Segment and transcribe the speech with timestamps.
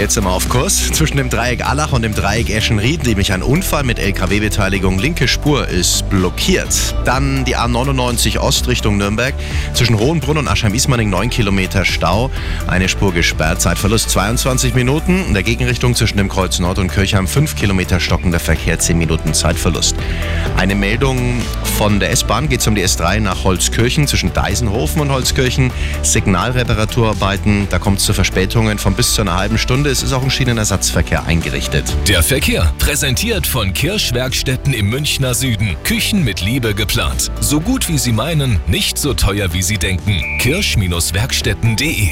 [0.00, 0.90] Jetzt sind wir auf Kurs.
[0.92, 4.98] Zwischen dem Dreieck Allach und dem Dreieck Eschenried nämlich ein Unfall mit LKW-Beteiligung.
[4.98, 6.94] Linke Spur ist blockiert.
[7.04, 9.34] Dann die A99 Ost Richtung Nürnberg.
[9.74, 12.30] Zwischen Hohenbrunn und Aschheim-Ismaning 9 Kilometer Stau.
[12.66, 13.60] Eine Spur gesperrt.
[13.60, 15.22] Zeitverlust 22 Minuten.
[15.26, 19.34] In der Gegenrichtung zwischen dem Kreuz Nord und Kirchheim 5 Kilometer stockender Verkehr 10 Minuten
[19.34, 19.96] Zeitverlust.
[20.56, 21.42] Eine Meldung
[21.80, 25.72] von der S-Bahn geht um die S3 nach Holzkirchen zwischen Deisenhofen und Holzkirchen.
[26.02, 27.68] Signalreparaturarbeiten.
[27.70, 29.88] Da kommt es zu Verspätungen von bis zu einer halben Stunde.
[29.88, 31.90] Es ist auch ein Schienenersatzverkehr eingerichtet.
[32.06, 35.74] Der Verkehr präsentiert von Kirschwerkstätten im Münchner Süden.
[35.82, 37.32] Küchen mit Liebe geplant.
[37.40, 40.36] So gut wie Sie meinen, nicht so teuer wie Sie denken.
[40.38, 42.10] Kirsch-Werkstätten.de